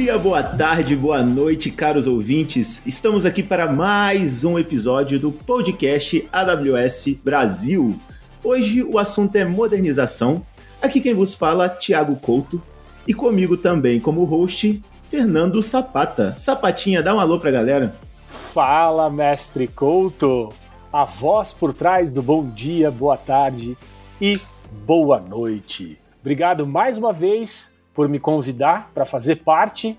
[0.00, 2.80] dia, boa tarde, boa noite, caros ouvintes.
[2.86, 7.94] Estamos aqui para mais um episódio do podcast AWS Brasil.
[8.42, 10.42] Hoje o assunto é modernização.
[10.80, 12.62] Aqui quem vos fala, Thiago Couto,
[13.06, 16.34] e comigo também como host, Fernando Sapata.
[16.34, 17.94] Sapatinha, dá um alô pra galera.
[18.26, 20.48] Fala, mestre Couto,
[20.90, 23.76] a voz por trás do bom dia, boa tarde
[24.18, 24.40] e
[24.86, 25.98] boa noite.
[26.22, 29.98] Obrigado mais uma vez por me convidar para fazer parte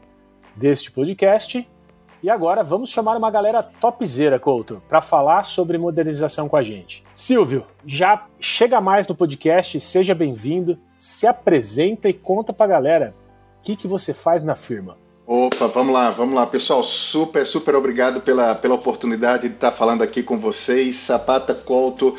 [0.55, 1.67] deste podcast.
[2.23, 7.03] E agora vamos chamar uma galera topzera, Couto, para falar sobre modernização com a gente.
[7.15, 13.15] Silvio, já chega mais no podcast, seja bem-vindo, se apresenta e conta para a galera
[13.59, 14.97] o que, que você faz na firma.
[15.25, 16.83] Opa, vamos lá, vamos lá, pessoal.
[16.83, 20.97] Super, super obrigado pela, pela oportunidade de estar falando aqui com vocês.
[20.97, 22.15] Sapata Couto,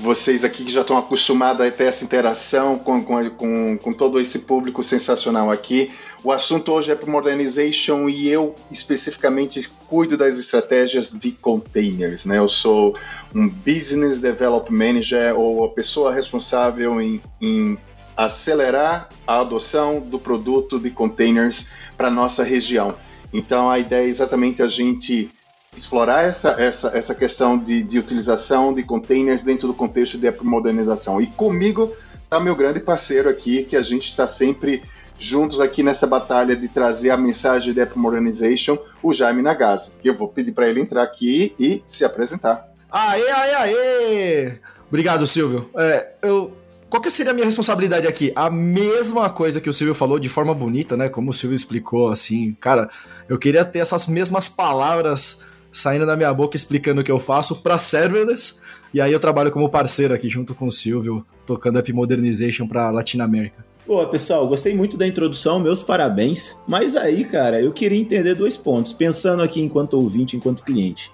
[0.00, 4.18] vocês aqui que já estão acostumados a ter essa interação com, com, com, com todo
[4.18, 5.90] esse público sensacional aqui.
[6.24, 12.24] O assunto hoje é para Modernization e eu especificamente cuido das estratégias de containers.
[12.24, 12.38] Né?
[12.38, 12.96] Eu sou
[13.34, 17.78] um Business Development Manager ou a pessoa responsável em, em
[18.16, 22.96] acelerar a adoção do produto de containers para nossa região.
[23.32, 25.30] Então a ideia é exatamente a gente
[25.76, 31.20] explorar essa, essa, essa questão de, de utilização de containers dentro do contexto de modernização.
[31.20, 34.82] E comigo está meu grande parceiro aqui, que a gente está sempre
[35.18, 39.92] juntos aqui nessa batalha de trazer a mensagem de App Modernization, o Jaime Nagase.
[40.02, 42.68] Eu vou pedir para ele entrar aqui e se apresentar.
[42.90, 44.58] Aê, aê, aê!
[44.88, 45.70] Obrigado, Silvio.
[45.76, 46.56] É, eu
[46.90, 48.32] qual que seria a minha responsabilidade aqui?
[48.34, 51.08] A mesma coisa que o Silvio falou de forma bonita, né?
[51.08, 52.90] Como o Silvio explicou, assim, cara,
[53.28, 57.62] eu queria ter essas mesmas palavras saindo da minha boca explicando o que eu faço
[57.62, 58.62] para serverless.
[58.92, 62.90] E aí eu trabalho como parceiro aqui junto com o Silvio, tocando App Modernization para
[62.90, 63.64] Latinoamérica.
[63.86, 66.56] Pô, pessoal, gostei muito da introdução, meus parabéns.
[66.68, 71.10] Mas aí, cara, eu queria entender dois pontos, pensando aqui enquanto ouvinte, enquanto cliente.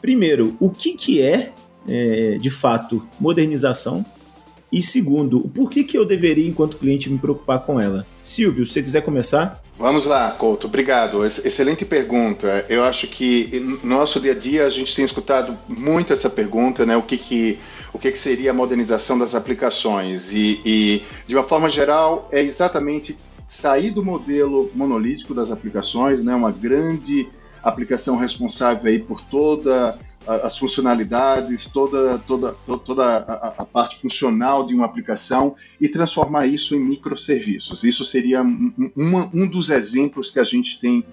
[0.00, 1.52] Primeiro, o que, que é,
[1.88, 4.04] é de fato, modernização?
[4.72, 8.04] E segundo, por que, que eu deveria, enquanto cliente, me preocupar com ela?
[8.24, 9.62] Silvio, se você quiser começar.
[9.78, 11.24] Vamos lá, Couto, obrigado.
[11.26, 12.64] Excelente pergunta.
[12.66, 16.86] Eu acho que no nosso dia a dia a gente tem escutado muito essa pergunta,
[16.86, 16.96] né?
[16.96, 17.58] O que, que,
[17.92, 20.32] o que, que seria a modernização das aplicações?
[20.32, 26.34] E, e, de uma forma geral, é exatamente sair do modelo monolítico das aplicações, né?
[26.34, 27.28] Uma grande
[27.62, 34.74] aplicação responsável aí por toda as funcionalidades, toda, toda, toda a, a, parte funcional de
[34.74, 37.84] uma aplicação e transformar isso em microserviços.
[37.84, 41.04] Isso seria um, uma, um dos exemplos que a gente tem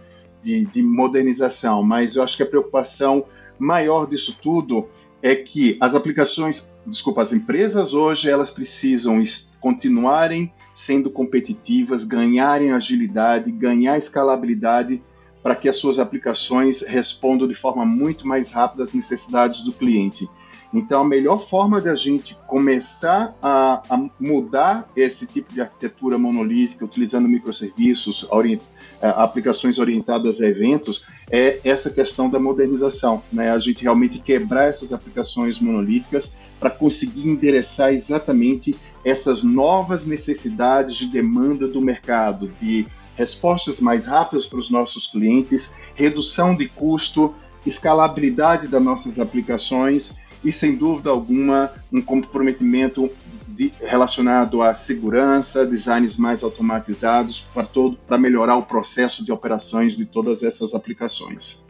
[0.42, 3.26] de, de modernização, mas eu acho que a preocupação
[3.58, 4.90] maior disso tudo
[5.22, 9.24] é que as aplicações, desculpa, as empresas hoje elas precisam
[9.62, 15.02] continuarem sendo competitivas, ganharem agilidade, ganhar escalabilidade
[15.44, 20.28] para que as suas aplicações respondam de forma muito mais rápida às necessidades do cliente.
[20.74, 26.18] Então, a melhor forma de a gente começar a, a mudar esse tipo de arquitetura
[26.18, 28.60] monolítica, utilizando microserviços, orient,
[29.00, 33.22] é, aplicações orientadas a eventos, é essa questão da modernização.
[33.32, 33.52] Né?
[33.52, 41.06] A gente realmente quebrar essas aplicações monolíticas para conseguir endereçar exatamente essas novas necessidades de
[41.06, 47.34] demanda do mercado, de respostas mais rápidas para os nossos clientes, redução de custo,
[47.66, 53.10] escalabilidade das nossas aplicações e, sem dúvida alguma, um comprometimento
[53.48, 59.96] de, relacionado à segurança, designs mais automatizados para todo para melhorar o processo de operações
[59.96, 61.66] de todas essas aplicações.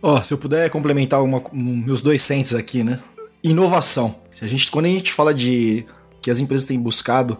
[0.00, 3.02] Oh, se eu puder complementar uma, um, meus dois cents aqui, né?
[3.42, 4.14] Inovação.
[4.30, 5.84] Se a gente, quando a gente fala de
[6.20, 7.38] que as empresas têm buscado,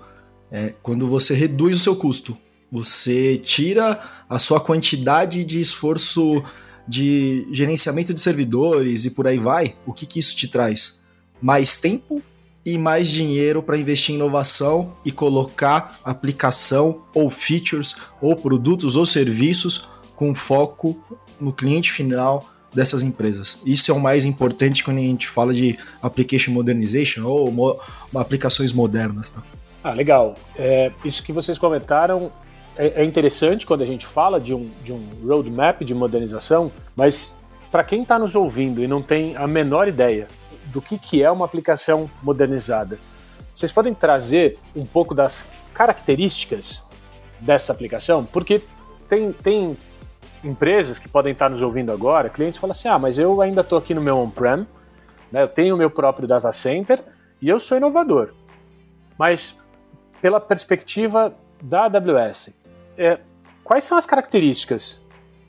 [0.51, 2.37] é quando você reduz o seu custo,
[2.75, 6.43] você tira a sua quantidade de esforço
[6.89, 9.77] de gerenciamento de servidores e por aí vai.
[9.87, 11.05] O que, que isso te traz?
[11.41, 12.21] Mais tempo
[12.67, 19.06] e mais dinheiro para investir em inovação e colocar aplicação ou features ou produtos ou
[19.06, 21.00] serviços com foco
[21.41, 22.44] no cliente final
[22.75, 23.61] dessas empresas.
[23.65, 27.79] Isso é o mais importante quando a gente fala de application modernization ou mo
[28.17, 29.31] aplicações modernas.
[29.31, 29.41] Tá?
[29.85, 30.35] Ah, legal.
[30.56, 32.32] É, isso que vocês comentaram
[32.76, 37.37] é, é interessante quando a gente fala de um, de um roadmap de modernização, mas
[37.71, 40.29] para quem está nos ouvindo e não tem a menor ideia
[40.67, 42.99] do que, que é uma aplicação modernizada,
[43.55, 46.85] vocês podem trazer um pouco das características
[47.41, 48.25] dessa aplicação?
[48.25, 48.61] Porque
[49.09, 49.76] tem, tem
[50.43, 53.79] empresas que podem estar nos ouvindo agora, clientes falam assim: ah, mas eu ainda estou
[53.79, 54.67] aqui no meu on-prem,
[55.31, 57.03] né, eu tenho o meu próprio data center
[57.41, 58.35] e eu sou inovador.
[59.17, 59.61] Mas,
[60.21, 62.50] pela perspectiva da AWS,
[62.96, 63.20] é,
[63.62, 65.02] quais são as características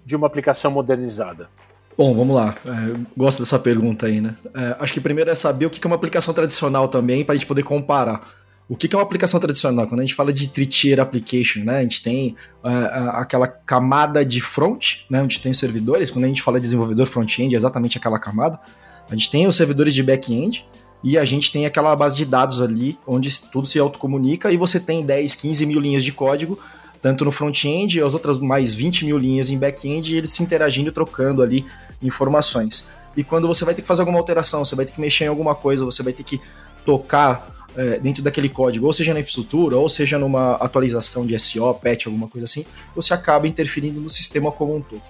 [0.05, 1.49] de uma aplicação modernizada?
[1.97, 2.55] Bom, vamos lá.
[2.65, 4.35] É, gosto dessa pergunta aí, né?
[4.53, 7.37] É, acho que primeiro é saber o que é uma aplicação tradicional também, para a
[7.37, 8.27] gente poder comparar.
[8.67, 9.87] O que é uma aplicação tradicional?
[9.87, 11.77] Quando a gente fala de three-tier application, né?
[11.77, 15.21] A gente tem uh, aquela camada de front, né?
[15.21, 16.09] Onde tem os servidores.
[16.09, 18.59] Quando a gente fala de desenvolvedor front-end, é exatamente aquela camada.
[19.07, 20.65] A gente tem os servidores de back-end
[21.03, 24.79] e a gente tem aquela base de dados ali onde tudo se autocomunica e você
[24.79, 26.57] tem 10, 15 mil linhas de código
[27.05, 30.41] tanto no front-end e as outras mais 20 mil linhas em back-end, e eles se
[30.41, 31.63] interagindo, trocando ali
[32.01, 32.89] informações.
[33.15, 35.27] E quando você vai ter que fazer alguma alteração, você vai ter que mexer em
[35.27, 36.41] alguma coisa, você vai ter que
[36.83, 41.71] tocar é, dentro daquele código, ou seja na infraestrutura, ou seja numa atualização de SEO,
[41.75, 42.65] patch, alguma coisa assim,
[42.95, 45.03] você acaba interferindo no sistema como um todo.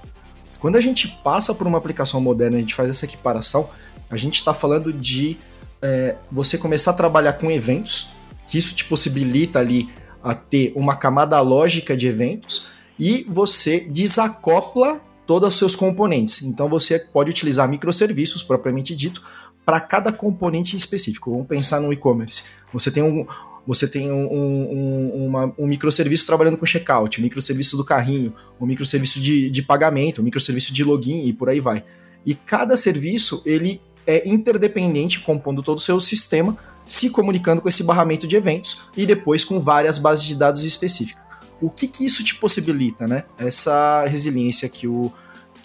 [0.60, 3.70] Quando a gente passa por uma aplicação moderna, a gente faz essa equiparação,
[4.12, 5.38] a gente está falando de
[5.82, 8.10] é, você começar a trabalhar com eventos,
[8.50, 9.88] que isso te possibilita ali
[10.26, 12.66] a ter uma camada lógica de eventos
[13.00, 16.42] e você desacopla todos os seus componentes.
[16.42, 19.22] Então você pode utilizar microserviços propriamente dito
[19.64, 21.30] para cada componente específico.
[21.30, 22.44] Vamos pensar no e-commerce.
[22.74, 23.26] Você tem um
[23.68, 28.32] você tem um, um, uma, um microserviço trabalhando com checkout, um microserviço do carrinho,
[28.62, 31.84] um microserviço de, de pagamento, um microserviço de login e por aí vai.
[32.24, 37.84] E cada serviço ele é interdependente, compondo todo o seu sistema se comunicando com esse
[37.84, 41.24] barramento de eventos e depois com várias bases de dados específicas.
[41.62, 43.24] O que, que isso te possibilita, né?
[43.38, 45.12] Essa resiliência que o,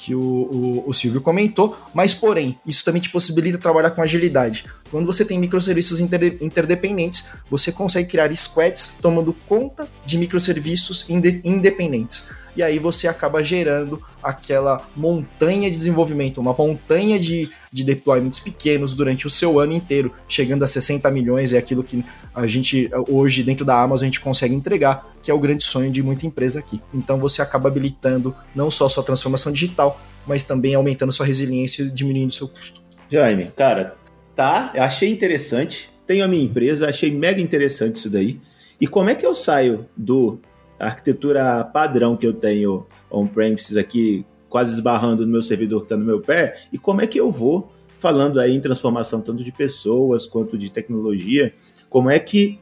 [0.01, 4.65] que o, o, o, Silvio comentou, mas porém, isso também te possibilita trabalhar com agilidade.
[4.91, 11.43] Quando você tem microserviços inter, interdependentes, você consegue criar squads tomando conta de microserviços inde,
[11.45, 12.31] independentes.
[12.57, 18.95] E aí você acaba gerando aquela montanha de desenvolvimento, uma montanha de, de deployments pequenos
[18.95, 22.05] durante o seu ano inteiro, chegando a 60 milhões, é aquilo que
[22.35, 25.91] a gente hoje dentro da Amazon a gente consegue entregar, que é o grande sonho
[25.91, 26.81] de muita empresa aqui.
[26.93, 31.91] Então você acaba habilitando não só sua transformação digital, mas também aumentando sua resiliência e
[31.91, 32.83] diminuindo seu custo.
[33.11, 33.97] Jaime, cara,
[34.35, 35.91] tá, achei interessante.
[36.07, 38.41] Tenho a minha empresa, achei mega interessante isso daí.
[38.81, 40.41] E como é que eu saio do
[40.87, 46.05] arquitetura padrão que eu tenho on-premises aqui, quase esbarrando no meu servidor que está no
[46.05, 50.27] meu pé, e como é que eu vou falando aí em transformação tanto de pessoas
[50.27, 51.53] quanto de tecnologia,
[51.89, 52.59] como é que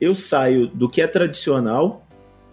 [0.00, 2.06] eu saio do que é tradicional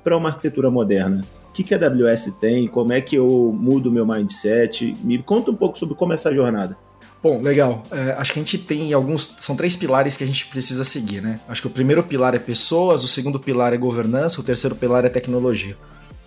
[0.04, 1.22] para uma arquitetura moderna?
[1.50, 2.68] O que, que a AWS tem?
[2.68, 4.96] Como é que eu mudo o meu mindset?
[5.04, 6.78] Me conta um pouco sobre como é essa jornada.
[7.24, 7.84] Bom, legal.
[7.90, 9.36] É, acho que a gente tem alguns.
[9.38, 11.40] São três pilares que a gente precisa seguir, né?
[11.48, 15.06] Acho que o primeiro pilar é pessoas, o segundo pilar é governança, o terceiro pilar
[15.06, 15.78] é tecnologia.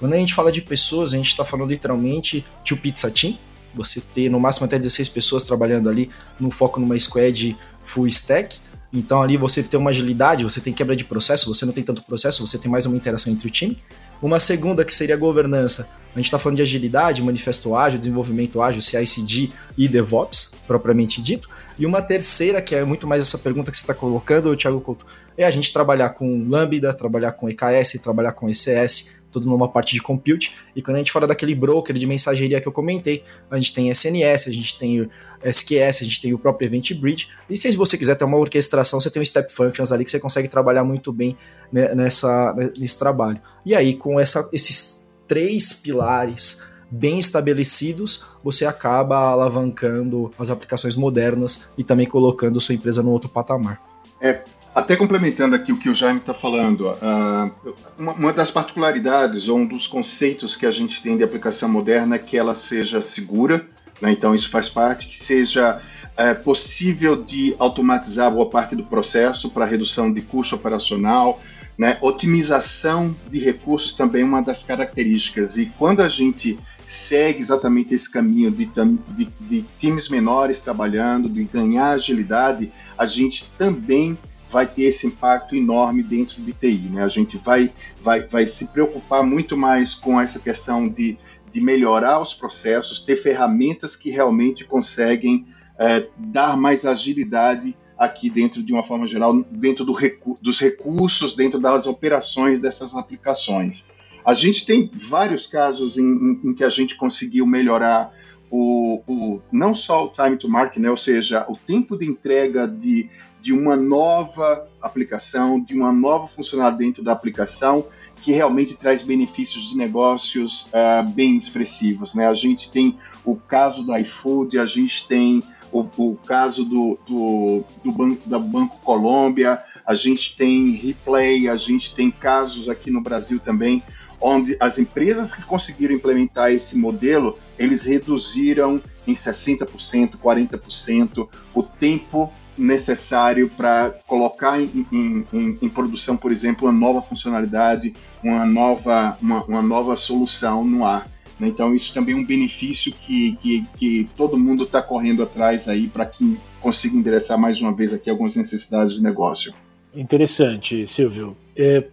[0.01, 3.37] Quando a gente fala de pessoas, a gente está falando literalmente de o pizza team,
[3.75, 6.09] você ter no máximo até 16 pessoas trabalhando ali
[6.41, 7.55] no foco numa squad
[7.85, 8.57] full stack.
[8.91, 12.03] Então ali você tem uma agilidade, você tem quebra de processo, você não tem tanto
[12.05, 13.77] processo, você tem mais uma interação entre o time.
[14.21, 15.89] Uma segunda que seria governança.
[16.15, 21.49] A gente está falando de agilidade, manifesto ágil, desenvolvimento ágil, CI/CD e DevOps, propriamente dito.
[21.79, 25.05] E uma terceira, que é muito mais essa pergunta que você está colocando, Thiago Couto,
[25.37, 29.95] é a gente trabalhar com Lambda, trabalhar com EKS, trabalhar com ECS, tudo numa parte
[29.95, 30.57] de compute.
[30.75, 33.91] E quando a gente fala daquele broker de mensageria que eu comentei, a gente tem
[33.91, 35.09] SNS, a gente tem
[35.45, 37.29] SQS, a gente tem o próprio Event Bridge.
[37.49, 40.19] E se você quiser ter uma orquestração, você tem o Step Functions ali que você
[40.19, 41.37] consegue trabalhar muito bem
[41.71, 43.41] nessa, nesse trabalho.
[43.65, 51.73] E aí, com essa, esses três pilares bem estabelecidos, você acaba alavancando as aplicações modernas
[51.77, 53.83] e também colocando sua empresa no outro patamar.
[54.21, 54.43] É,
[54.77, 59.67] até complementando aqui o que o Jaime está falando, uh, uma, das particularidades ou um
[59.67, 63.67] dos conceitos que a gente tem de aplicação moderna é que ela seja segura,
[64.03, 64.13] né?
[64.13, 69.65] então isso faz parte, que seja uh, possível de automatizar boa parte do processo para
[69.65, 71.41] redução de custo operacional,
[71.79, 71.97] né?
[72.03, 75.57] otimização de recursos também é uma das características.
[75.57, 81.45] E quando a gente segue exatamente esse caminho de, de, de times menores trabalhando, de
[81.45, 84.19] ganhar agilidade, a gente também
[84.51, 86.89] vai ter esse impacto enorme dentro do TI.
[86.91, 87.03] Né?
[87.03, 91.19] A gente vai, vai, vai se preocupar muito mais com essa questão de,
[91.51, 95.45] de melhorar os processos, ter ferramentas que realmente conseguem
[95.79, 101.35] é, dar mais agilidade aqui dentro de uma forma geral, dentro do recu dos recursos,
[101.35, 103.91] dentro das operações dessas aplicações.
[104.25, 108.13] A gente tem vários casos em, em, em que a gente conseguiu melhorar
[108.51, 112.67] o, o, não só o time to market, né, ou seja, o tempo de entrega
[112.67, 113.09] de,
[113.47, 117.87] de uma nova aplicação, de uma nova funcionalidade dentro da aplicação,
[118.21, 122.17] que realmente traz benefícios de negócios uh, bem expressivos.
[122.17, 122.27] Né?
[122.27, 127.63] A gente tem o caso da iFood, a gente tem o, o caso do, do,
[127.85, 133.01] do, banco, da Banco Colômbia, a gente tem Replay, a gente tem casos aqui no
[133.01, 133.81] Brasil também,
[134.21, 142.33] onde as empresas que conseguiram implementar esse modelo, eles reduziram em 60%, 40% o tempo
[142.57, 149.17] necessário para colocar em, em, em, em, produção, por exemplo, uma nova funcionalidade, uma nova,
[149.21, 151.09] uma, uma nova solução no ar.
[151.39, 151.49] Né?
[151.49, 155.87] Então, isso também é um benefício que, que, que todo mundo está correndo atrás aí
[155.89, 159.55] para que consiga endereçar mais uma vez aqui algumas necessidades de negócio.
[159.95, 161.37] Interessante, Silvio.
[161.57, 161.85] É,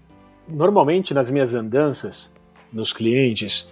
[0.48, 2.34] normalmente, nas minhas andanças,
[2.72, 3.72] nos clientes,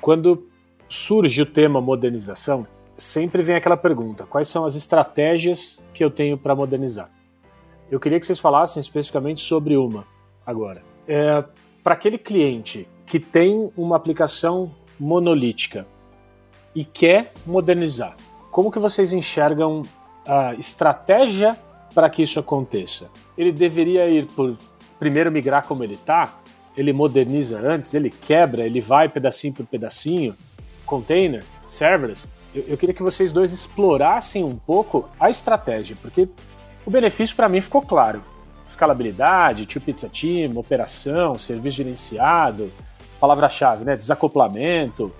[0.00, 0.46] quando
[0.88, 2.66] surge o tema modernização,
[2.98, 7.08] sempre vem aquela pergunta: quais são as estratégias que eu tenho para modernizar?
[7.90, 10.04] Eu queria que vocês falassem especificamente sobre uma
[10.44, 10.82] agora.
[11.06, 11.42] É,
[11.82, 15.86] para aquele cliente que tem uma aplicação monolítica
[16.74, 18.14] e quer modernizar,
[18.50, 19.82] como que vocês enxergam
[20.26, 21.56] a estratégia
[21.94, 23.10] para que isso aconteça?
[23.38, 24.58] Ele deveria ir por
[24.98, 26.38] primeiro migrar como ele está?
[26.76, 27.94] Ele moderniza antes?
[27.94, 28.66] Ele quebra?
[28.66, 30.36] Ele vai pedacinho por pedacinho?
[30.84, 31.42] Container?
[31.66, 32.28] Serverless?
[32.54, 36.28] Eu, eu queria que vocês dois explorassem um pouco a estratégia, porque
[36.84, 38.22] o benefício para mim ficou claro.
[38.68, 42.70] Escalabilidade, Two Pizza Team, operação, serviço gerenciado,
[43.18, 43.96] palavra-chave, né?
[43.96, 45.12] Desacoplamento.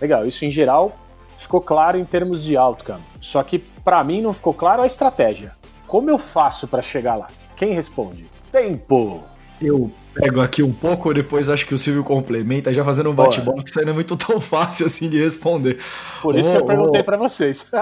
[0.00, 0.96] Legal, isso em geral
[1.36, 3.02] ficou claro em termos de outcome.
[3.20, 5.52] Só que para mim não ficou claro a estratégia.
[5.86, 7.28] Como eu faço para chegar lá?
[7.56, 8.26] Quem responde?
[8.50, 9.22] Tempo.
[9.60, 13.62] Eu pego aqui um pouco, depois acho que o Silvio complementa, já fazendo um bate-bola,
[13.62, 15.78] que isso aí não é muito tão fácil assim de responder.
[16.22, 17.04] Por isso oh, que eu perguntei oh.
[17.04, 17.66] para vocês.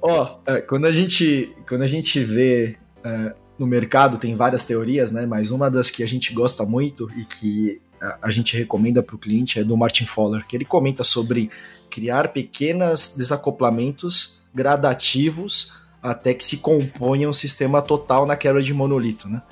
[0.00, 4.64] Ó, oh, é, quando a gente quando a gente vê é, no mercado tem várias
[4.64, 5.26] teorias, né?
[5.26, 7.80] Mas uma das que a gente gosta muito e que
[8.22, 11.50] a gente recomenda para o cliente é do Martin Fowler, que ele comenta sobre
[11.90, 19.28] criar pequenos desacoplamentos gradativos até que se componha um sistema total na quebra de monolito,
[19.28, 19.42] né?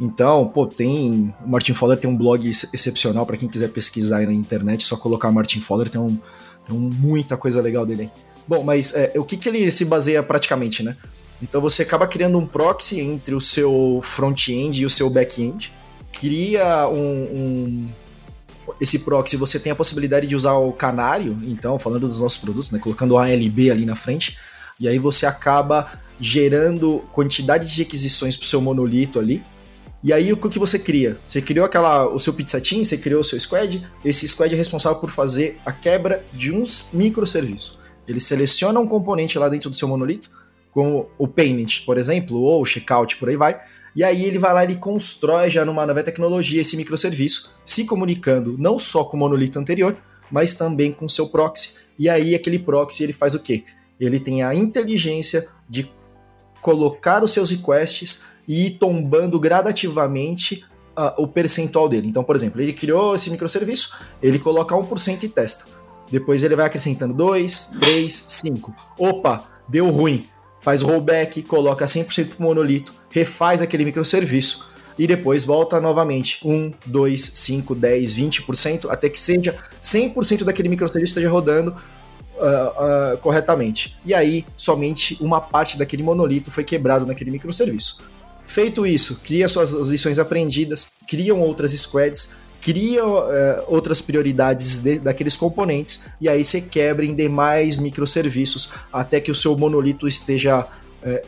[0.00, 1.32] Então, pô, tem.
[1.44, 4.96] O Martin Fowler tem um blog excepcional para quem quiser pesquisar aí na internet, só
[4.96, 6.18] colocar Martin Fowler, tem, um,
[6.66, 8.10] tem muita coisa legal dele aí.
[8.46, 10.96] Bom, mas é, o que, que ele se baseia praticamente, né?
[11.40, 15.72] Então você acaba criando um proxy entre o seu front-end e o seu back-end,
[16.12, 17.88] cria um, um,
[18.80, 22.70] esse proxy, você tem a possibilidade de usar o canário, então, falando dos nossos produtos,
[22.70, 24.36] né, colocando o ALB ali na frente,
[24.78, 25.90] e aí você acaba
[26.20, 29.42] gerando quantidade de requisições para o seu monolito ali.
[30.02, 31.18] E aí o que você cria?
[31.24, 34.56] Você criou aquela o seu pizza team, você criou o seu squad, esse squad é
[34.56, 37.78] responsável por fazer a quebra de uns microserviços.
[38.06, 40.30] Ele seleciona um componente lá dentro do seu monolito,
[40.72, 43.58] como o payment, por exemplo, ou o checkout, por aí vai.
[43.96, 48.56] E aí ele vai lá e constrói já numa nova tecnologia esse microserviço, se comunicando
[48.58, 49.96] não só com o monolito anterior,
[50.30, 51.76] mas também com o seu proxy.
[51.98, 53.64] E aí aquele proxy ele faz o quê?
[54.04, 55.90] Ele tem a inteligência de
[56.60, 60.64] colocar os seus requests e ir tombando gradativamente
[60.96, 62.08] uh, o percentual dele.
[62.08, 65.66] Então, por exemplo, ele criou esse microserviço, ele coloca 1% e testa.
[66.10, 68.74] Depois ele vai acrescentando 2, 3, 5.
[68.98, 70.26] Opa, deu ruim
[70.64, 77.32] faz rollback, coloca 100% pro monolito, refaz aquele microserviço e depois volta novamente 1, 2,
[77.34, 81.76] 5, 10, 20%, até que seja 100% daquele microserviço esteja rodando
[82.36, 83.96] uh, uh, corretamente.
[84.04, 88.02] E aí, somente uma parte daquele monolito foi quebrado naquele microserviço.
[88.46, 93.22] Feito isso, cria suas lições aprendidas, criam outras squads, cria uh,
[93.66, 99.34] outras prioridades de, daqueles componentes e aí você quebra em demais microserviços até que o
[99.34, 101.26] seu monolito esteja uh,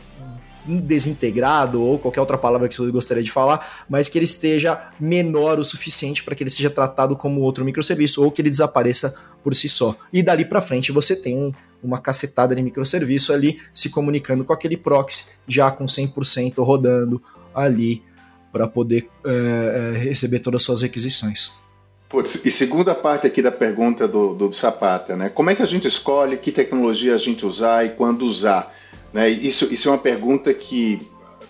[0.67, 5.59] desintegrado ou qualquer outra palavra que você gostaria de falar, mas que ele esteja menor
[5.59, 9.55] o suficiente para que ele seja tratado como outro microserviço ou que ele desapareça por
[9.55, 9.95] si só.
[10.11, 14.75] E dali para frente você tem uma cacetada de microserviço ali se comunicando com aquele
[14.75, 17.21] proxy já com 100% rodando
[17.53, 18.03] ali
[18.51, 21.51] para poder é, é, receber todas as suas requisições.
[22.09, 25.29] Putz, e segunda parte aqui da pergunta do, do Sapata, né?
[25.29, 28.73] Como é que a gente escolhe que tecnologia a gente usar e quando usar?
[29.13, 29.29] Né?
[29.29, 30.99] Isso, isso é uma pergunta que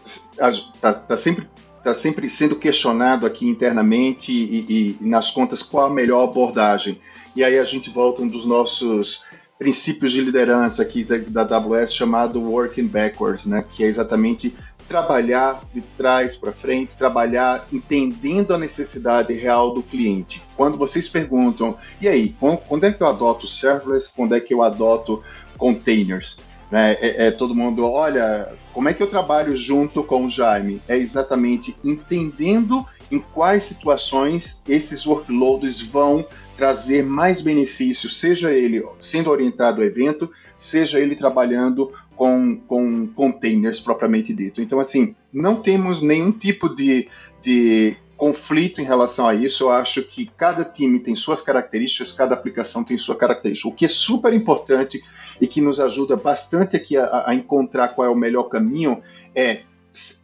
[0.04, 1.48] está tá sempre,
[1.84, 7.00] tá sempre sendo questionado aqui internamente e, e, nas contas qual a melhor abordagem.
[7.36, 9.26] E aí a gente volta um dos nossos
[9.60, 13.64] princípios de liderança aqui da, da AWS chamado Working Backwards, né?
[13.70, 14.56] que é exatamente
[14.88, 20.42] trabalhar de trás para frente, trabalhar entendendo a necessidade real do cliente.
[20.56, 24.64] Quando vocês perguntam, e aí, quando é que eu adoto serverless, quando é que eu
[24.64, 25.22] adoto
[25.58, 26.40] containers?
[26.72, 26.94] Né?
[27.00, 30.82] É, é, todo mundo, olha, como é que eu trabalho junto com o Jaime?
[30.88, 36.26] É exatamente entendendo em quais situações esses workloads vão
[36.58, 43.80] trazer mais benefícios, seja ele sendo orientado ao evento, seja ele trabalhando com, com containers
[43.80, 44.62] propriamente dito.
[44.62, 47.08] Então, assim, não temos nenhum tipo de,
[47.42, 49.66] de conflito em relação a isso.
[49.66, 53.70] Eu acho que cada time tem suas características, cada aplicação tem sua característica.
[53.70, 55.02] O que é super importante
[55.40, 59.02] e que nos ajuda bastante aqui a, a encontrar qual é o melhor caminho
[59.36, 59.62] é,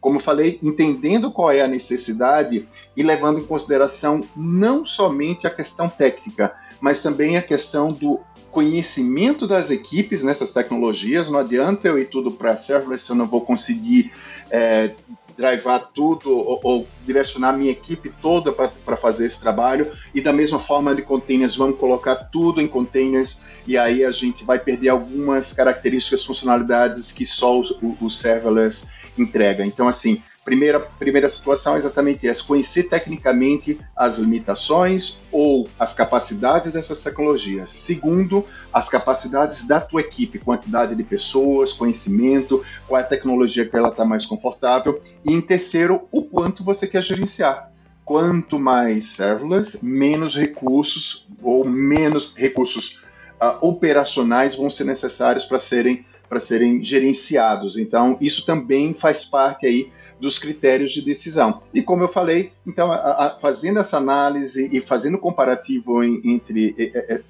[0.00, 5.88] como falei, entendendo qual é a necessidade e levando em consideração não somente a questão
[5.88, 11.28] técnica, mas também a questão do conhecimento das equipes nessas tecnologias.
[11.28, 14.12] Não adianta eu ir tudo para serverless se eu não vou conseguir
[14.50, 14.92] é,
[15.36, 19.90] drivar tudo ou, ou, direcionar minha equipe toda para fazer esse trabalho.
[20.14, 24.44] E da mesma forma de containers, vamos colocar tudo em containers e aí a gente
[24.44, 29.64] vai perder algumas características, funcionalidades que só o, o serverless entrega.
[29.64, 36.72] Então, assim, primeira, primeira situação é exatamente essa: conhecer tecnicamente as limitações ou as capacidades
[36.72, 37.70] dessas tecnologias.
[37.70, 43.76] Segundo, as capacidades da tua equipe, quantidade de pessoas, conhecimento, qual é a tecnologia que
[43.76, 45.02] ela está mais confortável.
[45.24, 47.70] E em terceiro, o quanto você quer gerenciar.
[48.04, 53.02] Quanto mais serverless, menos recursos ou menos recursos
[53.40, 57.76] uh, operacionais vão ser necessários para serem para serem gerenciados.
[57.76, 61.60] Então, isso também faz parte aí dos critérios de decisão.
[61.72, 66.74] E como eu falei, então, a, a, fazendo essa análise e fazendo comparativo em, entre,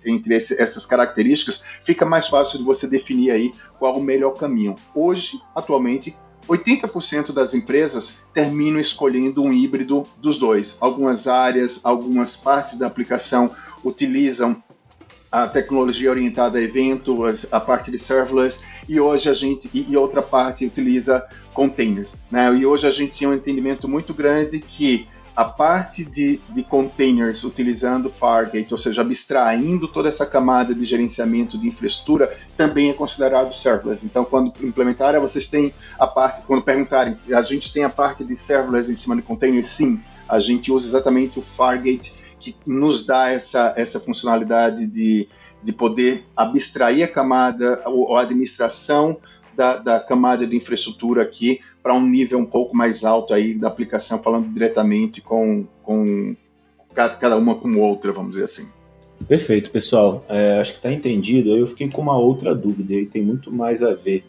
[0.05, 4.75] entre esse, essas características, fica mais fácil de você definir aí qual o melhor caminho.
[4.95, 6.17] Hoje, atualmente,
[6.49, 10.77] 80% das empresas terminam escolhendo um híbrido dos dois.
[10.81, 13.51] Algumas áreas, algumas partes da aplicação
[13.83, 14.63] utilizam
[15.35, 20.23] a tecnologia orientada a eventos, a parte de serverless, e hoje a gente, e outra
[20.23, 22.23] parte utiliza containers.
[22.31, 22.55] Né?
[22.55, 27.43] E hoje a gente tinha um entendimento muito grande que a parte de, de containers
[27.43, 33.53] utilizando Fargate, ou seja, abstraindo toda essa camada de gerenciamento de infraestrutura, também é considerado
[33.53, 34.07] serverless.
[34.07, 38.37] Então, quando implementarem, vocês têm a parte, quando perguntarem, a gente tem a parte de
[38.37, 39.67] serverless em cima de containers?
[39.67, 45.29] Sim, a gente usa exatamente o Fargate que nos dá essa, essa funcionalidade de,
[45.63, 49.17] de poder abstrair a camada ou a administração
[49.57, 53.69] da, da camada de infraestrutura aqui para um nível um pouco mais alto aí da
[53.69, 56.35] aplicação, falando diretamente com, com
[56.95, 58.69] cada uma com outra, vamos dizer assim.
[59.29, 60.25] Perfeito, pessoal.
[60.29, 61.57] É, acho que está entendido.
[61.57, 64.25] Eu fiquei com uma outra dúvida e tem muito mais a ver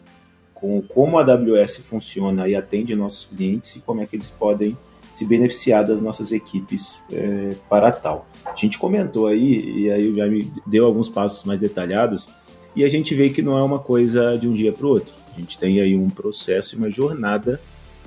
[0.54, 4.76] com como a AWS funciona e atende nossos clientes e como é que eles podem
[5.16, 8.28] se beneficiar das nossas equipes é, para tal.
[8.44, 12.28] A gente comentou aí, e aí já me deu alguns passos mais detalhados,
[12.74, 15.14] e a gente vê que não é uma coisa de um dia para o outro.
[15.34, 17.58] A gente tem aí um processo e uma jornada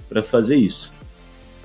[0.07, 0.93] para fazer isso.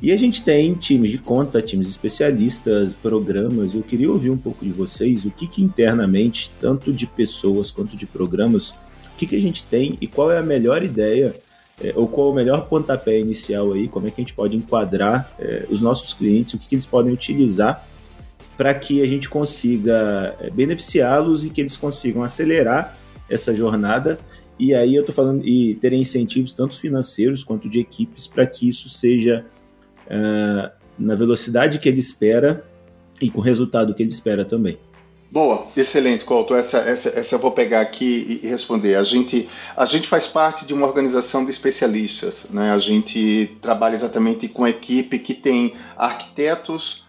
[0.00, 3.74] E a gente tem times de conta, times especialistas, programas.
[3.74, 7.98] Eu queria ouvir um pouco de vocês, o que, que internamente, tanto de pessoas quanto
[7.98, 11.36] de programas, o que, que a gente tem e qual é a melhor ideia
[11.82, 15.34] é, ou qual o melhor pontapé inicial aí, como é que a gente pode enquadrar
[15.38, 17.86] é, os nossos clientes, o que, que eles podem utilizar
[18.56, 22.96] para que a gente consiga é, beneficiá-los e que eles consigam acelerar
[23.28, 24.18] essa jornada.
[24.58, 28.68] E aí eu estou falando e terem incentivos tanto financeiros quanto de equipes para que
[28.68, 29.44] isso seja
[30.06, 32.64] uh, na velocidade que ele espera
[33.20, 34.78] e com o resultado que ele espera também.
[35.30, 36.54] Boa, excelente, Couto.
[36.54, 38.94] Essa, essa, essa eu vou pegar aqui e responder.
[38.94, 42.46] A gente, a gente faz parte de uma organização de especialistas.
[42.50, 42.70] Né?
[42.72, 47.04] A gente trabalha exatamente com a equipe que tem arquitetos,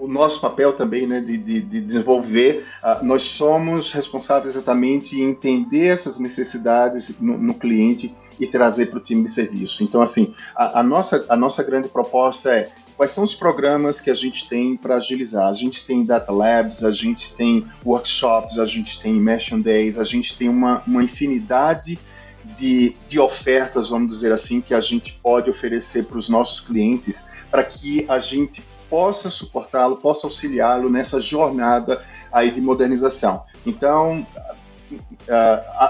[0.00, 5.24] o nosso papel também né, de, de, de desenvolver, uh, nós somos responsáveis exatamente em
[5.24, 9.84] entender essas necessidades no, no cliente e trazer para o time de serviço.
[9.84, 14.10] Então, assim, a, a, nossa, a nossa grande proposta é quais são os programas que
[14.10, 15.48] a gente tem para agilizar?
[15.48, 20.04] A gente tem Data Labs, a gente tem workshops, a gente tem Immersion Days, a
[20.04, 21.98] gente tem uma, uma infinidade
[22.54, 27.32] de, de ofertas, vamos dizer assim, que a gente pode oferecer para os nossos clientes
[27.50, 33.42] para que a gente possa suportá-lo, possa auxiliá-lo nessa jornada aí de modernização.
[33.64, 34.26] Então,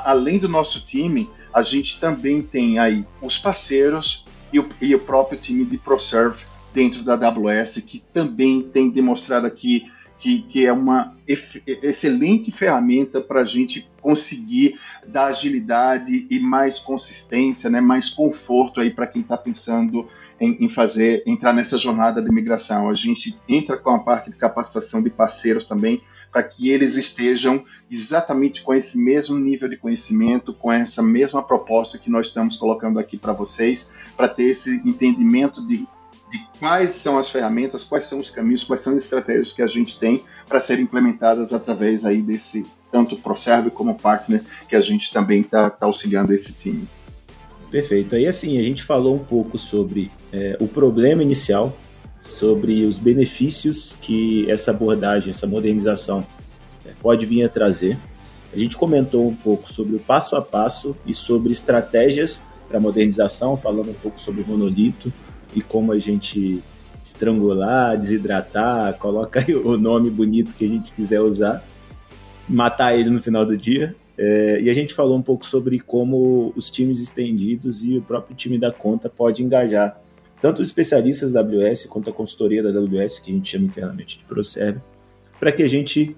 [0.05, 5.01] além do nosso time, a gente também tem aí os parceiros e o, e o
[5.01, 10.73] próprio time de ProServe dentro da AWS, que também tem demonstrado aqui que, que é
[10.73, 18.81] uma excelente ferramenta para a gente conseguir dar agilidade e mais consistência, né, mais conforto
[18.81, 20.07] aí para quem está pensando
[20.39, 22.91] em, em, fazer entrar nessa jornada de migração.
[22.91, 27.65] A gente entra com a parte de capacitação de parceiros também para que eles estejam
[27.91, 32.99] exatamente com esse mesmo nível de conhecimento, com essa mesma proposta que nós estamos colocando
[32.99, 35.89] aqui para vocês, para ter esse entendimento de
[36.31, 39.67] de quais são as ferramentas, quais são os caminhos, quais são as estratégias que a
[39.67, 45.13] gente tem para serem implementadas através aí desse tanto ProServe como partner que a gente
[45.13, 46.87] também está tá auxiliando esse time.
[47.71, 48.15] Perfeito.
[48.15, 51.77] Aí assim, a gente falou um pouco sobre é, o problema inicial,
[52.21, 56.25] sobre os benefícios que essa abordagem, essa modernização
[56.87, 57.99] é, pode vir a trazer.
[58.53, 63.57] A gente comentou um pouco sobre o passo a passo e sobre estratégias para modernização,
[63.57, 65.13] falando um pouco sobre o monolito
[65.55, 66.63] e como a gente
[67.03, 71.65] estrangular, desidratar, coloca o nome bonito que a gente quiser usar,
[72.49, 73.95] matar ele no final do dia.
[74.17, 78.37] É, e a gente falou um pouco sobre como os times estendidos e o próprio
[78.37, 79.99] time da conta pode engajar
[80.43, 84.19] tanto os especialistas da AWS quanto a consultoria da AWS, que a gente chama internamente
[84.19, 84.81] de ProServe,
[85.39, 86.17] para que a gente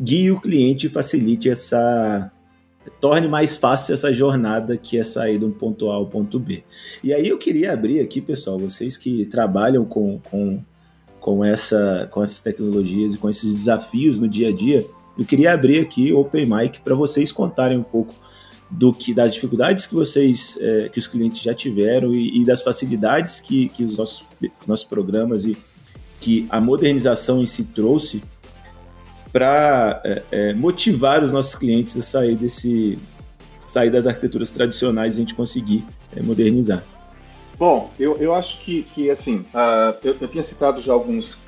[0.00, 2.32] guie o cliente e facilite essa
[3.00, 6.62] torne mais fácil essa jornada que é sair de um ponto A ao ponto B.
[7.02, 10.62] E aí eu queria abrir aqui, pessoal, vocês que trabalham com, com,
[11.18, 14.86] com, essa, com essas tecnologias e com esses desafios no dia a dia,
[15.18, 18.14] eu queria abrir aqui o Open Mic para vocês contarem um pouco
[18.70, 22.62] do que das dificuldades que vocês é, que os clientes já tiveram e, e das
[22.62, 24.24] facilidades que, que os nossos,
[24.66, 25.56] nossos programas e
[26.20, 28.22] que a modernização em si trouxe
[29.32, 32.98] para é, é, motivar os nossos clientes a sair desse
[33.66, 36.82] sair das arquiteturas tradicionais e a gente conseguir é, modernizar.
[37.56, 41.42] Bom, eu, eu acho que, que assim, uh, eu, eu tinha citado já alguns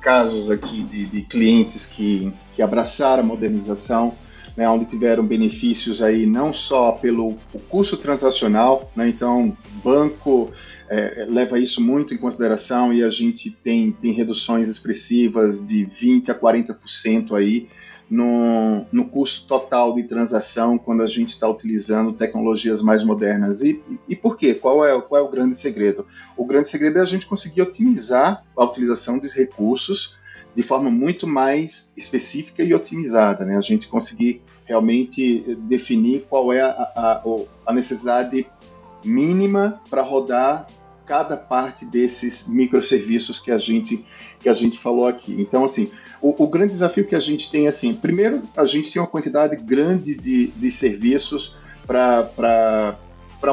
[0.00, 4.12] casos aqui de, de clientes que, que abraçaram a modernização,
[4.56, 7.34] né, onde tiveram benefícios aí não só pelo
[7.68, 10.52] custo transacional, né, então banco
[10.94, 16.28] é, leva isso muito em consideração e a gente tem, tem reduções expressivas de 20%
[16.28, 17.68] a 40% aí
[18.08, 23.62] no, no custo total de transação quando a gente está utilizando tecnologias mais modernas.
[23.62, 24.54] E, e por quê?
[24.54, 26.06] Qual é, qual é o grande segredo?
[26.36, 30.20] O grande segredo é a gente conseguir otimizar a utilização dos recursos
[30.54, 33.56] de forma muito mais específica e otimizada, né?
[33.56, 37.22] A gente conseguir realmente definir qual é a, a,
[37.66, 38.46] a necessidade
[39.04, 40.68] mínima para rodar
[41.06, 44.04] cada parte desses microserviços que a gente
[44.40, 45.34] que a gente falou aqui.
[45.40, 45.90] Então, assim,
[46.20, 49.56] o, o grande desafio que a gente tem, assim, primeiro, a gente tem uma quantidade
[49.56, 52.96] grande de, de serviços para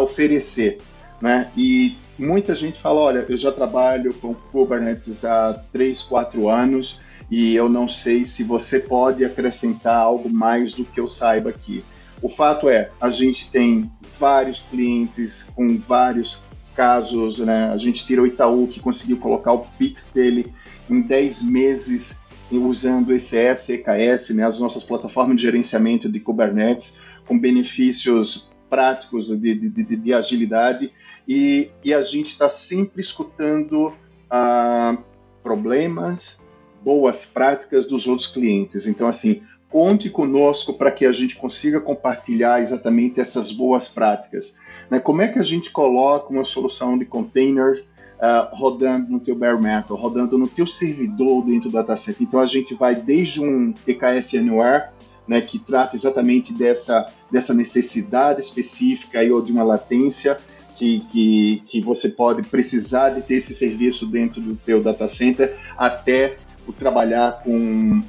[0.01, 0.79] oferecer,
[1.21, 1.49] né?
[1.55, 7.55] E muita gente fala, olha, eu já trabalho com Kubernetes há 3, 4 anos e
[7.55, 11.83] eu não sei se você pode acrescentar algo mais do que eu saiba aqui.
[12.21, 16.43] O fato é, a gente tem vários clientes com vários
[16.75, 17.69] casos, né?
[17.69, 20.51] A gente tira o Itaú que conseguiu colocar o Pix dele
[20.89, 24.45] em 10 meses usando ECS, EKS, né?
[24.45, 30.91] As nossas plataformas de gerenciamento de Kubernetes com benefícios práticos de, de, de, de agilidade
[31.27, 34.97] e, e, a gente está sempre escutando uh,
[35.43, 36.41] problemas,
[36.83, 38.87] boas práticas dos outros clientes.
[38.87, 44.59] Então, assim, conte conosco para que a gente consiga compartilhar exatamente essas boas práticas.
[44.89, 44.99] Né?
[44.99, 47.81] Como é que a gente coloca uma solução de container
[48.17, 52.21] uh, rodando no teu bare metal, rodando no teu servidor dentro do dataset?
[52.21, 54.89] Então a gente vai desde um EKS Anywhere,
[55.25, 60.37] né, que trata exatamente dessa, dessa necessidade específica aí, ou de uma latência
[60.75, 65.55] que, que, que você pode precisar de ter esse serviço dentro do teu data center,
[65.77, 66.35] até
[66.67, 68.01] o trabalhar com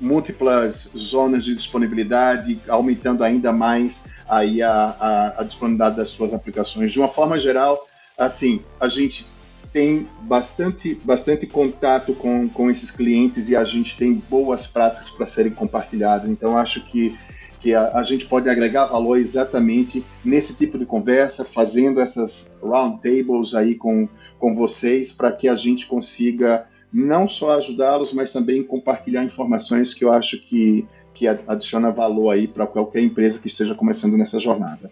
[0.00, 6.92] múltiplas zonas de disponibilidade, aumentando ainda mais aí a, a, a, disponibilidade das suas aplicações.
[6.92, 9.26] De uma forma geral, assim, a gente
[9.72, 15.26] tem bastante, bastante contato com, com esses clientes e a gente tem boas práticas para
[15.26, 16.28] serem compartilhadas.
[16.28, 17.16] Então, acho que,
[17.60, 23.54] que a, a, gente pode agregar valor exatamente nesse tipo de conversa, fazendo essas roundtables
[23.54, 24.08] aí com,
[24.38, 30.04] com vocês, para que a gente consiga não só ajudá-los, mas também compartilhar informações que
[30.04, 34.90] eu acho que, que adiciona valor aí para qualquer empresa que esteja começando nessa jornada.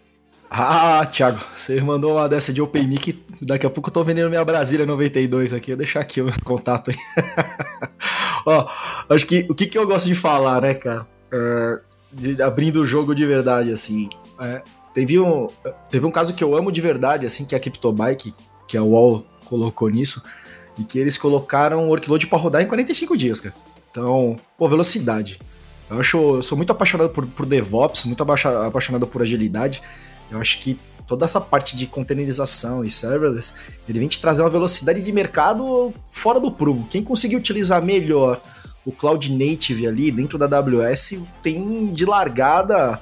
[0.49, 4.45] Ah, Thiago, você mandou uma dessa de OpenMic, daqui a pouco eu tô vendendo minha
[4.45, 6.97] Brasília 92 aqui, vou deixar aqui o contato aí.
[8.45, 8.69] Ó,
[9.09, 11.05] acho que o que, que eu gosto de falar, né, cara?
[11.31, 11.81] É,
[12.13, 14.07] de, abrindo o jogo de verdade, assim.
[14.39, 14.61] É,
[14.93, 15.47] teve, um,
[15.89, 18.33] teve um caso que eu amo de verdade, assim, que é a CryptoBike,
[18.65, 20.23] que a UOL colocou nisso,
[20.77, 23.55] e que eles colocaram o workload para rodar em 45 dias, cara.
[23.91, 25.39] Então, pô, velocidade.
[25.89, 29.81] Eu acho, eu sou muito apaixonado por, por DevOps, muito apaixonado por agilidade.
[30.29, 33.53] Eu acho que toda essa parte de containerização e serverless,
[33.87, 36.85] ele vem te trazer uma velocidade de mercado fora do prumo.
[36.89, 38.41] Quem conseguir utilizar melhor
[38.85, 42.99] o Cloud Native ali dentro da AWS tem de largada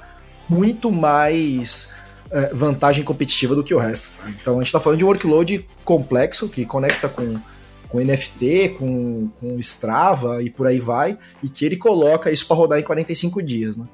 [0.48, 1.94] muito mais
[2.30, 4.12] é, vantagem competitiva do que o resto.
[4.28, 7.38] Então a gente está falando de um workload complexo que conecta com
[7.88, 12.56] com NFT, com, com Strava e por aí vai, e que ele coloca isso para
[12.56, 13.86] rodar em 45 dias, né?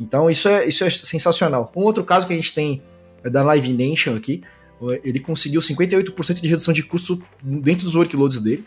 [0.00, 1.70] Então isso é, isso é sensacional.
[1.74, 2.82] Um outro caso que a gente tem
[3.24, 4.42] é da Live Nation aqui,
[5.02, 8.64] ele conseguiu 58% de redução de custo dentro dos workloads dele,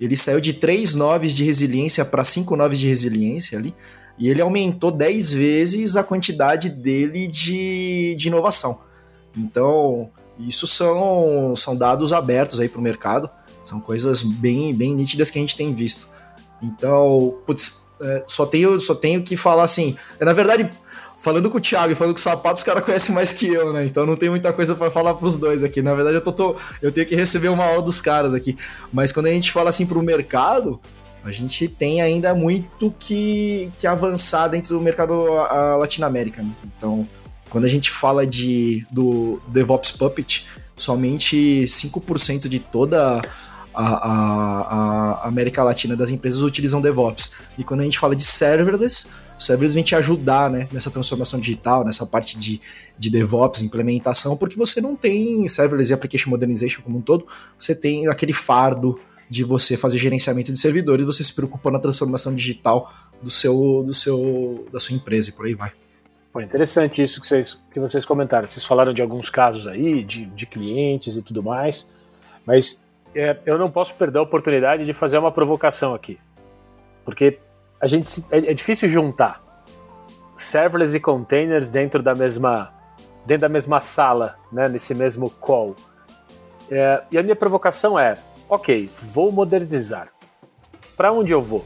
[0.00, 3.72] ele saiu de 3 noves de resiliência para 5 noves de resiliência ali,
[4.18, 8.82] e ele aumentou 10 vezes a quantidade dele de, de inovação.
[9.36, 10.10] Então,
[10.48, 13.30] isso são, são dados abertos aí para o mercado,
[13.64, 16.08] são coisas bem, bem nítidas que a gente tem visto.
[16.62, 19.96] Então, putz, é, só, tenho, só tenho que falar assim.
[20.18, 20.70] É, na verdade,
[21.18, 23.72] falando com o Thiago e falando com o Sapato, os caras conhecem mais que eu,
[23.72, 23.84] né?
[23.84, 25.80] Então não tem muita coisa para falar pros dois aqui.
[25.80, 28.56] Na verdade, eu, tô, tô, eu tenho que receber uma aula dos caras aqui.
[28.92, 30.80] Mas quando a gente fala assim pro mercado,
[31.24, 35.26] a gente tem ainda muito que, que avançar dentro do mercado
[35.78, 36.42] latino-américa.
[36.42, 36.50] Né?
[36.76, 37.06] Então,
[37.52, 43.20] quando a gente fala de, do DevOps Puppet, somente 5% de toda
[43.74, 47.34] a, a, a, América Latina das empresas utilizam DevOps.
[47.58, 51.38] E quando a gente fala de serverless, o serverless vem te ajudar né, nessa transformação
[51.38, 52.58] digital, nessa parte de,
[52.98, 57.26] de DevOps, implementação, porque você não tem serverless e application modernization como um todo,
[57.58, 62.34] você tem aquele fardo de você fazer gerenciamento de servidores, você se preocupa na transformação
[62.34, 62.90] digital
[63.22, 65.81] do seu, do seu, da sua empresa e por aí vai.
[66.32, 68.48] Pô, interessante isso que vocês, que vocês comentaram.
[68.48, 71.90] Vocês falaram de alguns casos aí, de, de clientes e tudo mais,
[72.46, 72.82] mas
[73.14, 76.18] é, eu não posso perder a oportunidade de fazer uma provocação aqui.
[77.04, 77.38] Porque
[77.78, 79.42] a gente é, é difícil juntar
[80.34, 82.72] serverless e containers dentro da mesma
[83.26, 85.76] dentro da mesma sala, né, nesse mesmo call.
[86.70, 88.16] É, e a minha provocação é,
[88.48, 90.08] ok, vou modernizar.
[90.96, 91.64] Para onde eu vou?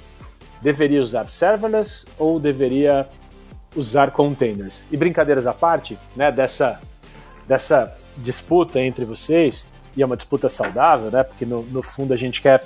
[0.61, 3.09] Deveria usar serverless ou deveria
[3.77, 4.87] usar containers?
[4.91, 6.81] E brincadeiras à parte, né, dessa
[7.47, 11.23] dessa disputa entre vocês, e é uma disputa saudável, né?
[11.23, 12.65] Porque no, no fundo a gente quer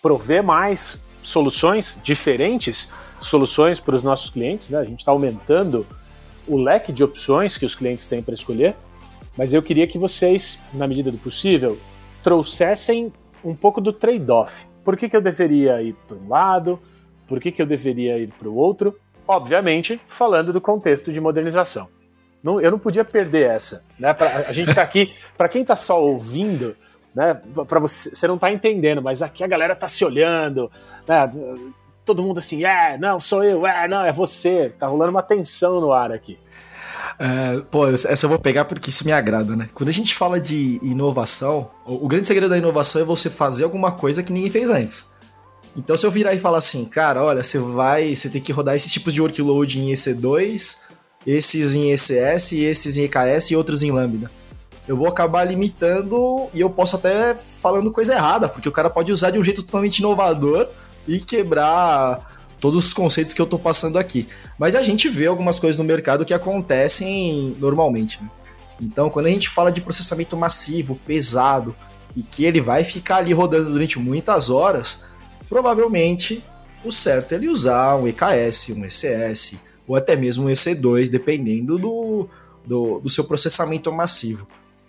[0.00, 4.78] prover mais soluções diferentes, soluções para os nossos clientes, né?
[4.78, 5.86] A gente está aumentando
[6.46, 8.74] o leque de opções que os clientes têm para escolher,
[9.36, 11.78] mas eu queria que vocês, na medida do possível,
[12.22, 13.12] trouxessem
[13.44, 14.66] um pouco do trade-off.
[14.84, 16.80] Por que, que eu deveria ir para um lado?
[17.28, 18.98] Por que, que eu deveria ir para o outro?
[19.26, 21.88] Obviamente, falando do contexto de modernização.
[22.42, 23.84] Não, eu não podia perder essa.
[23.98, 24.12] Né?
[24.12, 26.76] Pra, a gente está aqui, para quem está só ouvindo,
[27.14, 27.40] né?
[27.68, 30.70] Para você, você não está entendendo, mas aqui a galera está se olhando,
[31.06, 31.30] né?
[32.04, 34.72] Todo mundo assim, é, não, sou eu, é, não, é você.
[34.78, 36.38] Tá rolando uma tensão no ar aqui.
[37.18, 39.68] É, pô, essa eu vou pegar porque isso me agrada, né?
[39.72, 43.64] Quando a gente fala de inovação, o, o grande segredo da inovação é você fazer
[43.64, 45.12] alguma coisa que ninguém fez antes.
[45.76, 48.74] Então, se eu virar e falar assim, cara, olha, você vai, você tem que rodar
[48.74, 50.76] esses tipos de workload em EC2,
[51.26, 54.30] esses em ECS, esses em EKS e outros em Lambda.
[54.86, 59.12] Eu vou acabar limitando e eu posso até falando coisa errada, porque o cara pode
[59.12, 60.68] usar de um jeito totalmente inovador
[61.06, 62.30] e quebrar
[62.60, 64.28] todos os conceitos que eu tô passando aqui.
[64.58, 68.22] Mas a gente vê algumas coisas no mercado que acontecem normalmente.
[68.22, 68.28] Né?
[68.80, 71.74] Então, quando a gente fala de processamento massivo, pesado,
[72.16, 75.04] e que ele vai ficar ali rodando durante muitas horas,
[75.52, 76.42] provavelmente
[76.82, 81.76] o certo é ele usar um EKS, um ECS, ou até mesmo um EC2, dependendo
[81.76, 82.26] do,
[82.66, 84.48] do, do seu processamento massivo.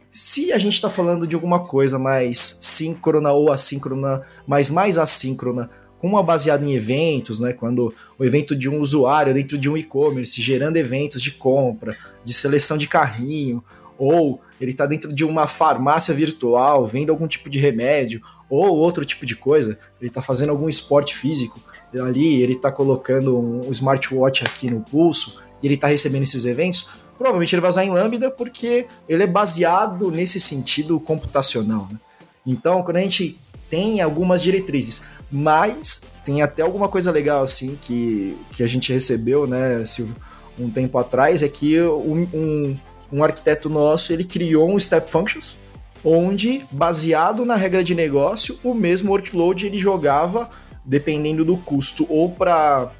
[0.10, 5.70] Se a gente está falando de alguma coisa mais síncrona ou assíncrona, mas mais assíncrona,
[6.00, 7.52] com uma baseada em eventos, né?
[7.52, 12.34] Quando o evento de um usuário dentro de um e-commerce gerando eventos de compra, de
[12.34, 13.62] seleção de carrinho,
[13.98, 19.06] ou ele está dentro de uma farmácia virtual, vendo algum tipo de remédio, ou outro
[19.06, 21.62] tipo de coisa, ele está fazendo algum esporte físico,
[22.02, 26.90] ali ele está colocando um smartwatch aqui no pulso e ele está recebendo esses eventos,
[27.18, 31.88] provavelmente ele vai usar em Lambda porque ele é baseado nesse sentido computacional.
[31.92, 32.00] Né?
[32.46, 38.38] Então, quando a gente tem algumas diretrizes, mas tem até alguma coisa legal assim que,
[38.52, 40.16] que a gente recebeu, né, Silvio,
[40.60, 42.80] um tempo atrás, é que um, um,
[43.14, 45.56] um arquiteto nosso ele criou um Step Functions,
[46.04, 50.50] onde, baseado na regra de negócio, o mesmo workload ele jogava
[50.84, 52.92] dependendo do custo, ou para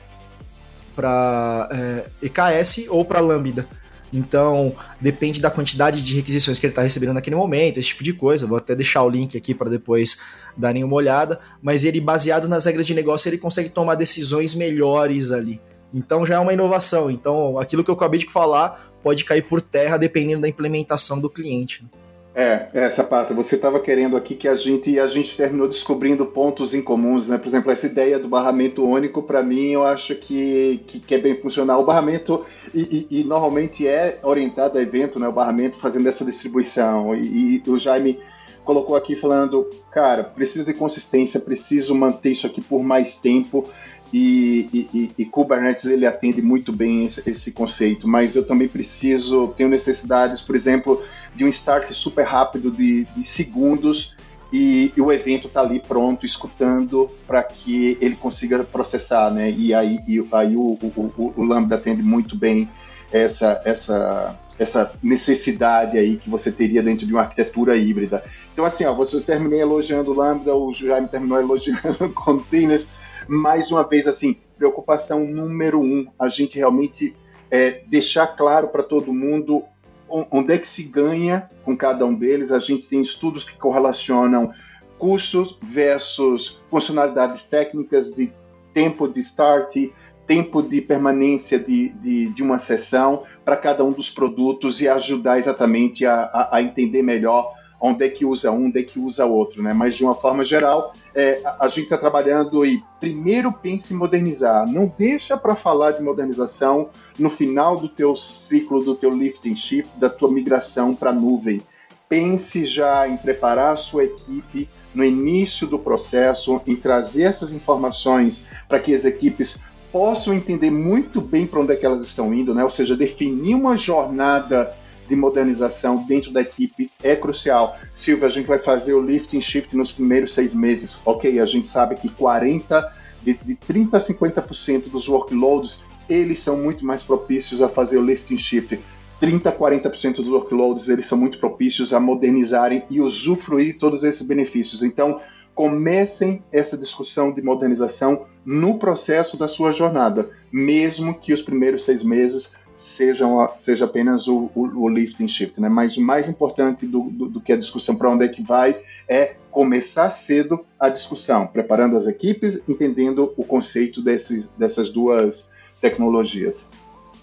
[0.96, 3.68] para é, EKS ou para Lambda.
[4.14, 8.14] Então, depende da quantidade de requisições que ele está recebendo naquele momento, esse tipo de
[8.14, 8.46] coisa.
[8.46, 10.20] Vou até deixar o link aqui para depois
[10.56, 11.40] darem uma olhada.
[11.60, 15.60] Mas ele, baseado nas regras de negócio, ele consegue tomar decisões melhores ali.
[15.94, 17.12] Então já é uma inovação.
[17.12, 21.30] Então, aquilo que eu acabei de falar pode cair por terra dependendo da implementação do
[21.30, 21.84] cliente.
[21.84, 21.90] Né?
[22.36, 23.32] É, essa parte.
[23.34, 27.38] Você estava querendo aqui que a gente a gente terminou descobrindo pontos em comuns, né?
[27.38, 31.20] Por exemplo, essa ideia do barramento único, para mim, eu acho que, que, que, é
[31.20, 31.82] bem funcional.
[31.82, 35.28] O barramento e, e, e, normalmente é orientado a evento, né?
[35.28, 37.14] O barramento fazendo essa distribuição.
[37.14, 38.20] E, e o Jaime
[38.64, 43.70] colocou aqui falando, cara, preciso de consistência, preciso manter isso aqui por mais tempo.
[44.14, 49.48] E, e, e, Kubernetes ele atende muito bem esse, esse, conceito, mas eu também preciso,
[49.58, 51.02] tenho necessidades, por exemplo,
[51.36, 54.16] de um start super rápido de, de segundos
[54.52, 59.50] e, e o evento está ali pronto, escutando para que ele consiga processar, né?
[59.50, 62.70] E aí, e, aí o, o, o Lambda atende muito bem
[63.12, 68.24] essa, essa, essa necessidade aí que você teria dentro de uma arquitetura híbrida.
[68.52, 72.92] Então, assim, ó, você terminei elogiando o Lambda, o Jaime terminou elogiando containers.
[73.28, 77.16] Mais uma vez, assim, preocupação número um, a gente realmente
[77.50, 79.64] é, deixar claro para todo mundo
[80.08, 82.52] onde é que se ganha com cada um deles.
[82.52, 84.52] A gente tem estudos que correlacionam
[84.98, 88.32] custos versus funcionalidades técnicas de
[88.74, 89.76] tempo de start,
[90.26, 95.38] tempo de permanência de, de, de uma sessão para cada um dos produtos e ajudar
[95.38, 97.54] exatamente a, a, a entender melhor
[97.86, 99.74] onde é que usa um, onde é que usa outro, né?
[99.74, 104.66] Mas de uma forma geral, é, a, gente está trabalhando e primeiro pense em modernizar.
[104.66, 109.56] Não deixa para falar de modernização no final do teu ciclo, do teu lift and
[109.56, 111.62] shift, da tua migração para a nuvem.
[112.08, 118.48] Pense já em preparar a sua equipe no início do processo, em trazer essas informações
[118.70, 122.52] para que as equipes possam entender muito bem para onde é que elas estão indo,
[122.52, 122.64] né?
[122.64, 124.76] Ou seja, definir uma jornada
[125.08, 127.78] de modernização dentro da equipe é crucial.
[127.94, 131.00] Silvia, a gente vai fazer o lift and shift nos primeiros seis meses.
[131.06, 136.58] Ok, a gente sabe que 40, de, de 30 a 50% dos workloads, eles são
[136.58, 138.80] muito mais propícios a fazer o lift and shift.
[139.20, 144.28] 30 a 40% dos workloads, eles são muito propícios a modernizarem e usufruir todos esses
[144.28, 144.82] benefícios.
[144.82, 145.22] Então,
[145.54, 152.04] comecem essa discussão de modernização no processo da sua jornada, mesmo que os primeiros seis
[152.04, 155.70] meses sejam, seja apenas o, o, o lift and shift, né?
[155.70, 158.82] Mas o mais importante do, do, do que a discussão para onde é que vai
[159.08, 166.74] é começar cedo a discussão, preparando as equipes, entendendo o conceito desse, dessas duas tecnologias.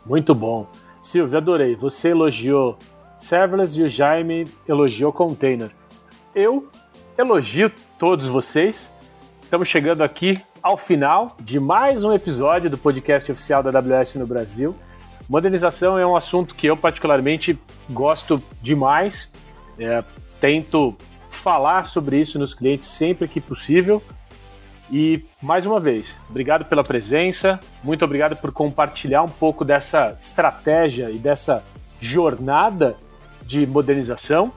[0.06, 0.66] Muito bom.
[1.02, 1.74] Silvio, adorei.
[1.76, 2.78] Você elogiou
[3.16, 5.70] serverless e o Jaime elogiou container.
[6.35, 6.68] Eu
[7.18, 8.92] elogio todos vocês.
[9.42, 14.27] Estamos chegando aqui ao final de mais um episódio do podcast oficial da AWS no
[14.27, 14.77] Brasil.
[15.29, 19.33] Modernização é um assunto que eu particularmente gosto demais.
[19.79, 20.05] É,
[20.40, 20.96] tento
[21.31, 24.03] falar sobre isso nos clientes sempre que possível.
[24.90, 31.11] E mais uma vez, obrigado pela presença, muito obrigado por compartilhar um pouco dessa estratégia
[31.11, 31.62] e dessa
[32.01, 32.96] jornada
[33.46, 34.53] de modernização.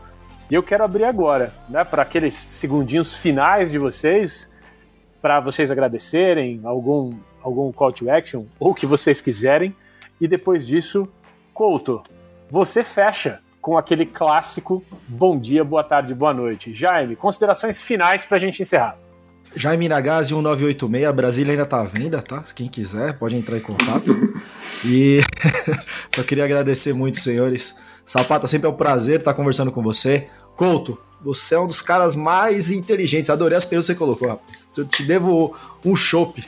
[0.50, 4.50] E eu quero abrir agora, né, para aqueles segundinhos finais de vocês,
[5.24, 9.74] para vocês agradecerem algum algum call to action ou o que vocês quiserem.
[10.20, 11.08] E depois disso,
[11.54, 12.04] Couto,
[12.52, 16.76] você fecha com aquele clássico bom dia, boa tarde, boa noite.
[16.76, 18.98] Jaime, considerações finais para a gente encerrar.
[19.56, 22.44] Jaime Nagase 1986, Brasília ainda está à venda, tá?
[22.54, 24.12] Quem quiser pode entrar em contato.
[24.84, 25.22] e
[26.14, 27.82] só queria agradecer muito, senhores.
[28.04, 30.28] Sapata, sempre é um prazer estar conversando com você.
[30.58, 33.30] Couto, você é um dos caras mais inteligentes.
[33.30, 34.70] Adorei as perguntas que você colocou, rapaz.
[34.78, 36.46] Eu te devo um chope.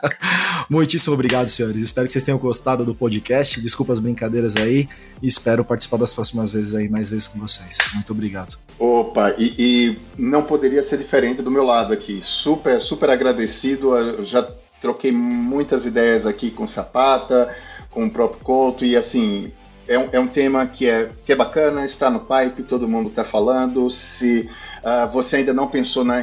[0.70, 1.82] Muitíssimo obrigado, senhores.
[1.82, 3.60] Espero que vocês tenham gostado do podcast.
[3.60, 4.88] Desculpa as brincadeiras aí.
[5.22, 7.78] E espero participar das próximas vezes aí, mais vezes com vocês.
[7.94, 8.56] Muito obrigado.
[8.78, 12.20] Opa, e, e não poderia ser diferente do meu lado aqui.
[12.22, 13.96] Super, super agradecido.
[13.96, 14.48] Eu já
[14.80, 17.54] troquei muitas ideias aqui com Sapata,
[17.90, 18.84] com o próprio Couto.
[18.84, 19.52] E assim,
[19.88, 23.08] é um, é um tema que é, que é bacana, está no pipe, todo mundo
[23.08, 23.88] está falando.
[23.90, 24.48] Se
[24.82, 26.16] uh, você ainda não pensou na,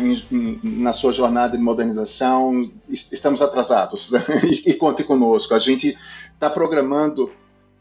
[0.64, 4.12] na sua jornada de modernização, estamos atrasados.
[4.44, 5.54] E, e conte conosco.
[5.54, 5.98] A gente
[6.34, 7.32] está programando,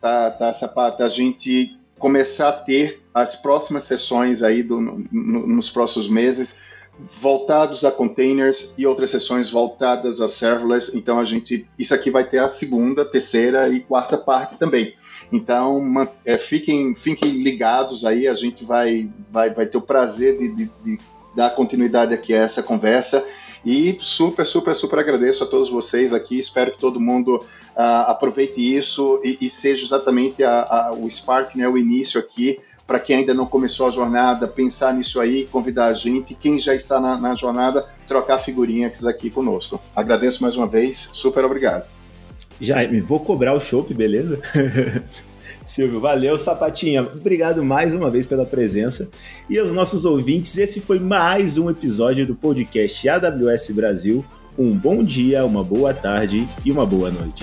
[0.01, 5.71] tá, tá, Sapata, a gente começar a ter as próximas sessões aí do, no, nos
[5.71, 6.63] próximos meses
[6.99, 10.97] voltados a containers e outras sessões voltadas a serverless.
[10.97, 14.95] Então a gente, isso aqui vai ter a segunda, terceira e quarta parte também.
[15.33, 20.49] Então, é, fiquem, fiquem ligados aí, a gente vai, vai, vai ter o prazer de,
[20.55, 20.99] de, de
[21.35, 23.25] dar continuidade aqui a essa conversa.
[23.65, 26.39] E super, super, super agradeço a todos vocês aqui.
[26.39, 31.57] Espero que todo mundo uh, aproveite isso e, e seja exatamente a, a, o Spark,
[31.57, 35.87] né, o início aqui, para quem ainda não começou a jornada, pensar nisso aí, convidar
[35.87, 36.35] a gente.
[36.35, 39.81] Quem já está na, na jornada, trocar figurinhas aqui conosco.
[39.95, 42.02] Agradeço mais uma vez, super obrigado.
[42.61, 44.41] Jaime, vou cobrar o chopp, beleza?
[45.65, 47.03] Silvio, valeu, Sapatinha.
[47.03, 49.09] Obrigado mais uma vez pela presença.
[49.49, 54.25] E aos nossos ouvintes, esse foi mais um episódio do podcast AWS Brasil.
[54.59, 57.43] Um bom dia, uma boa tarde e uma boa noite.